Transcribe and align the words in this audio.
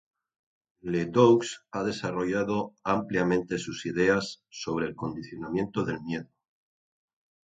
LeDoux 0.93 1.45
ha 1.73 1.83
desarrollado 1.83 2.73
ampliamente 2.83 3.59
sus 3.59 3.85
ideas 3.85 4.43
sobre 4.49 4.87
el 4.87 4.95
condicionamiento 4.95 5.85
del 5.85 6.01
miedo. 6.01 6.27